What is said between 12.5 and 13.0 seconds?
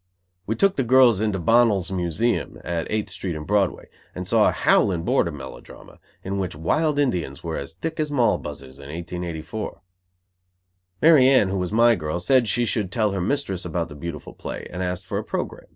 should